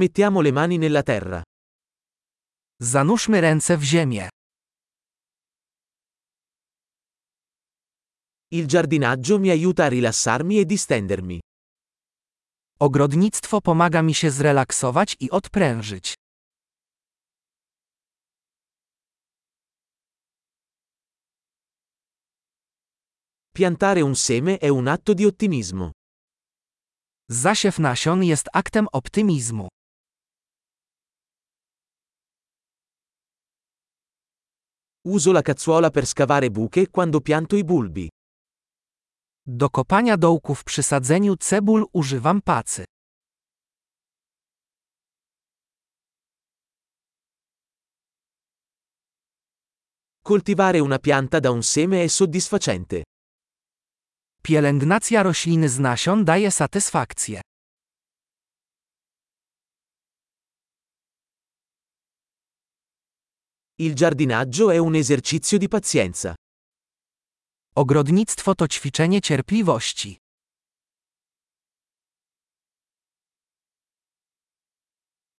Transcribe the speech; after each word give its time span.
Mettiamo 0.00 0.40
le 0.40 0.52
mani 0.52 0.78
nella 0.78 1.02
terra. 1.02 1.42
Zanurzmy 2.80 3.40
ręce 3.40 3.76
w 3.76 3.82
ziemię. 3.82 4.28
Il 8.52 8.66
giardinaggio 8.66 9.38
mi 9.38 9.50
aiuta 9.50 9.84
a 9.84 9.88
rilassarmi 9.88 10.58
e 10.58 10.64
distendermi. 10.64 11.40
Ogrodnictwo 12.78 13.60
pomaga 13.60 14.02
mi 14.02 14.14
się 14.14 14.30
zrelaksować 14.30 15.16
i 15.20 15.30
odprężyć. 15.30 16.14
Piantare 23.52 24.02
un 24.02 24.14
seme 24.14 24.58
è 24.58 24.68
un 24.68 24.88
atto 24.88 25.14
di 25.14 25.24
ottimismo. 25.26 25.90
Zasiew 27.28 27.78
nasion 27.78 28.22
jest 28.22 28.48
aktem 28.52 28.86
optymizmu. 28.92 29.68
Uso 35.02 35.32
la 35.32 35.40
cazzuola 35.40 35.90
per 35.90 36.04
scavare 36.04 36.50
buche 36.50 36.90
quando 36.90 37.20
pianto 37.20 37.56
i 37.56 37.64
bulbi. 37.64 38.08
Do 39.46 39.70
kopania 39.70 40.16
dołków 40.16 40.64
przy 40.64 40.82
sadzeniu 40.82 41.36
cebul 41.36 41.86
używam 41.92 42.40
pacy. 42.42 42.84
Coltivare 50.22 50.80
una 50.80 50.98
pianta 50.98 51.40
da 51.40 51.50
un 51.50 51.62
seme 51.62 52.04
è 52.04 52.08
soddisfacente. 52.08 53.02
Pielęgnacja 54.42 55.22
rośliny 55.22 55.68
z 55.68 55.78
nasion 55.78 56.24
daje 56.24 56.50
satysfakcję. 56.50 57.40
Il 63.80 63.94
giardinaggio 63.94 64.70
è 64.70 64.76
un 64.76 64.94
esercizio 64.94 65.56
di 65.56 65.66
pazienza. 65.66 66.34
Ogrodnictwo 67.76 68.54
to 68.54 68.66
ćwiczenie 68.66 69.20
cierpliwości. 69.20 70.18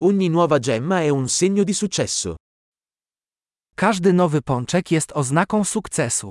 Ogni 0.00 0.28
nuova 0.28 0.58
gemma 0.58 1.02
è 1.02 1.08
un 1.08 1.28
segno 1.28 1.62
di 1.62 1.72
successo. 1.72 2.34
Każdy 3.76 4.12
nowy 4.12 4.42
pączek 4.42 4.90
jest 4.90 5.12
oznaką 5.12 5.64
sukcesu. 5.64 6.30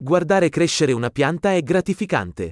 Guardare 0.00 0.48
crescere 0.50 0.92
una 0.92 1.10
pianta 1.10 1.52
è 1.54 1.62
gratificante. 1.62 2.50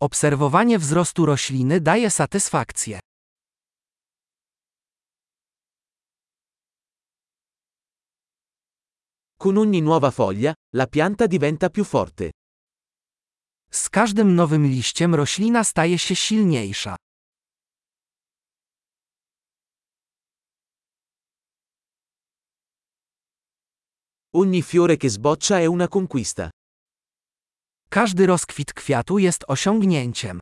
Obserwowanie 0.00 0.78
wzrostu 0.78 1.26
rośliny 1.26 1.80
daje 1.80 2.10
satysfakcję. 2.10 3.00
Con 9.38 9.58
ogni 9.58 9.82
nuova 9.82 10.10
foglia, 10.10 10.54
la 10.72 10.86
pianta 10.86 11.28
diventa 11.28 11.70
più 11.70 11.84
forte. 11.84 12.30
Z 13.70 13.90
każdym 13.90 14.34
nowym 14.34 14.66
liściem 14.66 15.14
roślina 15.14 15.64
staje 15.64 15.98
się 15.98 16.16
silniejsza. 16.16 16.96
Ogni 24.34 24.62
fiore 24.62 24.96
che 24.96 25.08
sboccia 25.08 25.60
è 25.60 25.66
una 25.66 25.88
conquista. 25.88 26.50
Każdy 27.94 28.26
rozkwit 28.26 28.72
kwiatu 28.72 29.18
jest 29.18 29.44
osiągnięciem. 29.48 30.40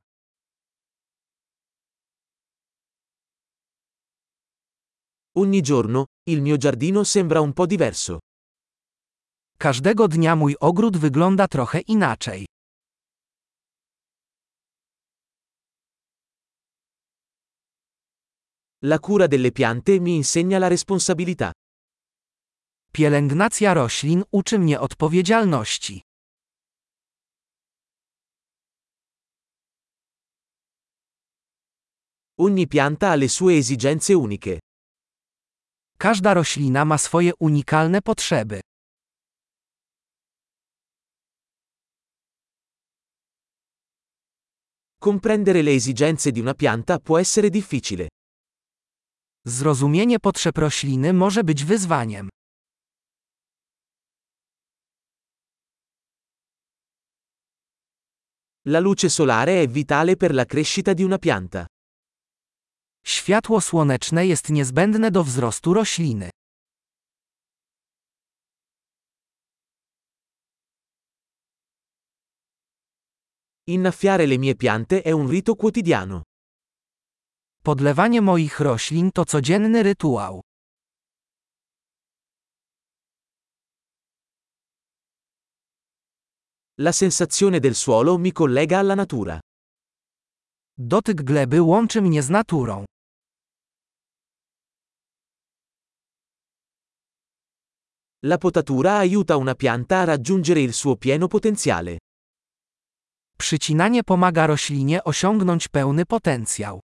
Ogni 5.35 5.61
giorno, 5.61 6.05
il 6.27 6.41
mio 6.41 6.57
giardino 6.57 7.05
sembra 7.05 7.41
un 7.41 7.53
po' 7.53 7.67
diverso. 7.67 8.19
Każdego 9.57 10.07
dnia 10.07 10.35
mój 10.35 10.55
ogród 10.59 10.97
wygląda 10.97 11.47
trochę 11.47 11.79
inaczej. 11.79 12.45
La 18.81 18.99
cura 18.99 19.27
delle 19.27 19.51
piante 19.51 19.99
mi 19.99 20.15
insegna 20.15 20.57
la 20.57 20.69
responsabilità. 20.69 21.51
Pielęgnacja 22.93 23.73
roślin 23.73 24.23
uczy 24.31 24.59
mnie 24.59 24.79
odpowiedzialności. 24.79 26.01
Ogni 32.43 32.67
pianta 32.67 33.11
ha 33.11 33.15
le 33.15 33.29
sue 33.29 33.55
esigenze 33.55 34.13
uniche. 34.13 34.59
Każda 35.97 36.33
roślina 36.33 36.83
ma 36.83 36.97
swoje 36.97 37.31
unikalne 37.39 38.01
potrzeby. 38.01 38.59
Comprendere 44.97 45.61
le 45.61 45.71
esigenze 45.71 46.31
di 46.31 46.41
una 46.41 46.53
pianta 46.53 46.99
può 46.99 47.17
essere 47.17 47.49
difficile. 47.49 48.07
Zrozumienie 49.45 50.19
potrzeb 50.19 50.57
rośliny 50.57 51.13
może 51.13 51.43
być 51.43 51.63
wyzwaniem. 51.63 52.29
La 58.65 58.79
luce 58.79 59.09
solare 59.09 59.61
è 59.61 59.67
vitale 59.67 60.15
per 60.17 60.33
la 60.33 60.45
crescita 60.45 60.93
di 60.93 61.03
una 61.03 61.17
pianta. 61.17 61.65
Światło 63.05 63.61
słoneczne 63.61 64.25
jest 64.25 64.49
niezbędne 64.49 65.11
do 65.11 65.23
wzrostu 65.23 65.73
rośliny. 65.73 66.29
Innaffiare 73.67 74.25
le 74.25 74.37
mie 74.37 74.55
piante 74.55 75.01
è 75.01 75.11
un 75.11 75.29
rito 75.29 75.55
quotidiano. 75.55 76.21
Podlewanie 77.63 78.21
moich 78.21 78.59
roślin 78.59 79.11
to 79.11 79.25
codzienny 79.25 79.83
rytuał. 79.83 80.41
La 86.79 86.91
sensazione 86.91 87.59
del 87.59 87.75
suolo 87.75 88.17
mi 88.17 88.31
collega 88.31 88.79
alla 88.79 88.95
natura. 88.95 89.39
Dotyk 90.77 91.23
gleby 91.23 91.61
łączy 91.61 92.01
mnie 92.01 92.23
z 92.23 92.29
naturą. 92.29 92.85
La 98.25 98.37
potatura 98.37 98.99
aiuta 98.99 99.35
una 99.35 99.53
pianta 99.53 99.99
a 99.99 100.03
raggiungere 100.05 100.61
il 100.61 100.71
suo 100.73 100.95
pieno 100.95 101.27
potenziale. 101.27 101.97
Przycinanie 103.37 104.03
pomaga 104.03 104.45
roślinie 104.45 105.03
osiągnąć 105.03 105.67
pełny 105.67 106.05
potencjał. 106.05 106.79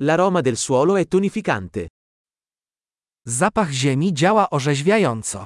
L'aroma 0.00 0.40
del 0.40 0.56
suolo 0.56 0.96
è 0.96 1.06
tonificante. 1.06 1.88
Zapach 3.26 3.70
ziemi 3.70 4.12
działa 4.12 4.50
orzeźwiająco. 4.50 5.44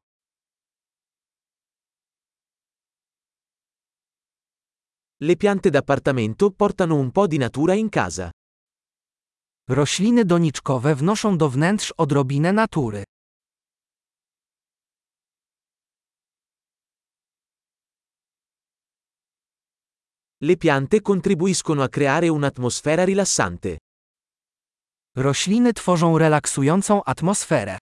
Le 5.22 5.36
piante 5.36 5.70
d'appartamento 5.70 6.50
portano 6.50 6.96
un 6.96 7.10
po' 7.10 7.26
di 7.26 7.38
natura 7.38 7.74
in 7.74 7.88
casa. 7.88 8.30
Rośliny 9.72 10.24
doniczkowe 10.24 10.94
wnoszą 10.94 11.38
do 11.38 11.48
wnętrz 11.48 11.94
odrobinę 11.96 12.52
natury. 12.52 13.04
Le 20.40 20.56
piante 20.56 21.00
contribuiscono 21.00 21.82
a 21.82 21.88
creare 21.88 22.28
un'atmosfera 22.32 23.04
rilassante. 23.04 23.78
Rośliny 25.16 25.72
tworzą 25.72 26.18
relaksującą 26.18 27.04
atmosferę. 27.04 27.78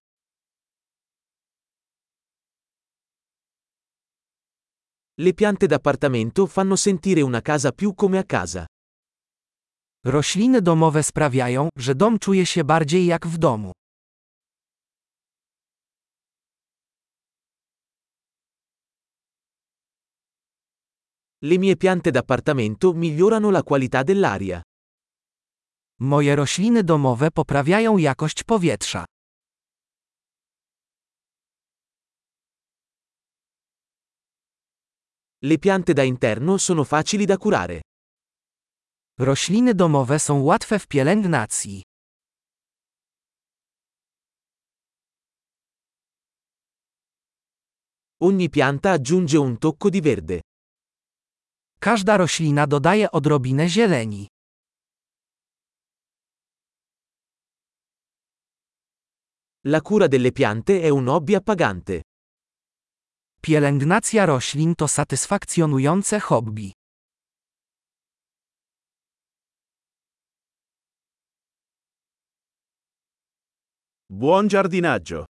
Le 5.18 5.32
piante 5.32 5.66
d'appartamento 5.66 6.46
fanno 6.46 6.76
sentire 6.76 7.22
una 7.22 7.40
casa 7.40 7.72
più 7.72 7.94
come 7.94 8.18
a 8.18 8.24
casa. 8.24 8.66
Rośliny 10.04 10.62
domowe 10.62 11.02
sprawiają, 11.02 11.68
że 11.76 11.94
dom 11.94 12.18
czuje 12.18 12.46
się 12.46 12.64
bardziej 12.64 13.06
jak 13.06 13.26
w 13.26 13.38
domu. 13.38 13.72
Le 21.42 21.58
mie 21.58 21.76
piante 21.76 22.10
d'appartamento 22.10 22.92
migliorano 22.94 23.50
la 23.50 23.62
qualità 23.62 24.02
dell'aria. 24.02 24.60
Moje 26.00 26.36
rośliny 26.36 26.84
domowe 26.84 27.30
poprawiają 27.30 27.98
jakość 27.98 28.44
powietrza. 28.44 29.04
Le 35.42 35.58
piante 35.58 35.92
da 35.94 36.02
interno 36.02 36.58
sono 36.58 36.84
facili 36.84 37.24
da 37.24 37.36
curare. 37.36 37.80
Rośliny 39.20 39.74
domowe 39.74 40.18
są 40.18 40.42
łatwe 40.42 40.78
w 40.78 40.86
pielęgnacji. 40.86 41.82
Ogni 48.20 48.50
pianta 48.50 48.90
aggiunge 48.90 49.40
un 49.40 49.56
tocco 49.56 49.90
di 49.90 50.02
verde. 50.02 50.40
Każda 51.80 52.16
roślina 52.16 52.66
dodaje 52.66 53.10
odrobinę 53.10 53.68
zieleni. 53.68 54.28
La 59.64 59.80
cura 59.80 60.08
delle 60.08 60.32
piante 60.32 60.80
è 60.80 60.88
un 60.88 61.06
hobby 61.06 61.34
appagante. 61.34 62.02
Pielęgnacja 63.42 64.26
roślin 64.26 64.74
to 64.74 64.88
satysfakcjonujące 64.88 66.20
hobby. 66.20 66.77
Buon 74.10 74.46
giardinaggio! 74.48 75.28